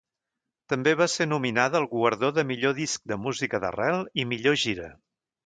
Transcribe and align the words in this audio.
També 0.71 0.93
va 1.01 1.07
ser 1.15 1.27
nominada 1.27 1.81
al 1.81 1.85
guardó 1.91 2.31
de 2.39 2.47
Millor 2.53 2.75
disc 2.79 3.05
de 3.13 3.19
música 3.27 3.61
d'arrel 3.67 4.03
i 4.23 4.27
Millor 4.33 4.61
gira. 4.65 4.91